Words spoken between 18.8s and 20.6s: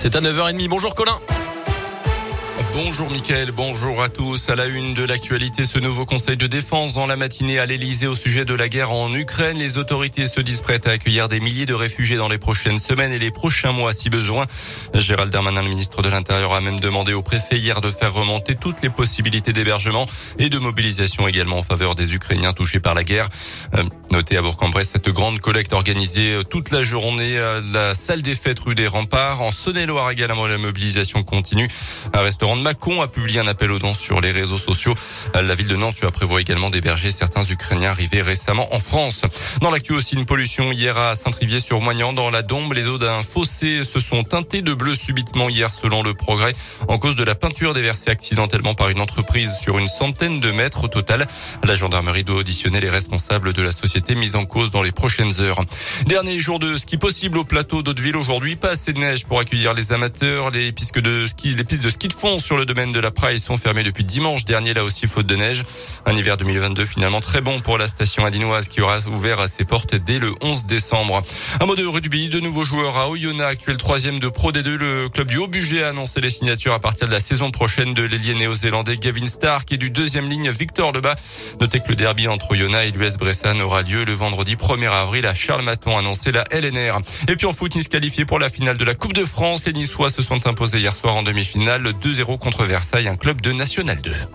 les possibilités d'hébergement et de